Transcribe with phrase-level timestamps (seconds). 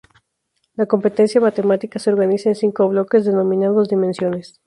[0.73, 4.59] La competencia matemática se organiza en cinco bloques, denominados dimensiones.